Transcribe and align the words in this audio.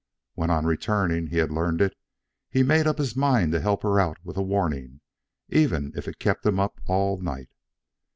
When 0.33 0.49
on 0.49 0.65
returning 0.65 1.27
he 1.27 1.37
had 1.37 1.51
learned 1.51 1.79
it, 1.79 1.95
he 2.49 2.63
made 2.63 2.87
up 2.87 2.97
his 2.97 3.15
mind 3.15 3.51
to 3.51 3.59
help 3.59 3.83
her 3.83 3.99
out 3.99 4.17
with 4.23 4.35
a 4.35 4.41
warning 4.41 4.99
even 5.49 5.93
if 5.95 6.07
it 6.07 6.17
kept 6.17 6.43
him 6.43 6.59
up 6.59 6.81
all 6.87 7.19
night. 7.19 7.49